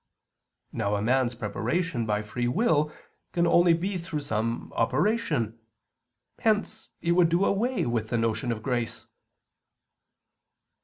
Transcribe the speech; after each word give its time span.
Now 0.71 0.95
a 0.95 1.01
man's 1.03 1.35
preparation 1.35 2.07
by 2.07 2.23
free 2.23 2.47
will 2.47 2.91
can 3.33 3.45
only 3.45 3.75
be 3.75 3.99
through 3.99 4.21
some 4.21 4.73
operation. 4.75 5.59
Hence 6.39 6.87
it 7.03 7.11
would 7.11 7.29
do 7.29 7.45
away 7.45 7.85
with 7.85 8.07
the 8.07 8.17
notion 8.17 8.51
of 8.51 8.63
grace. 8.63 9.05